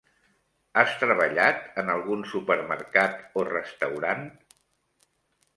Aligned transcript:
Has 0.83 0.93
treballat 1.01 1.61
en 1.83 1.93
algun 1.95 2.25
supermercat 2.31 3.21
o 3.43 3.47
restaurant? 3.53 4.29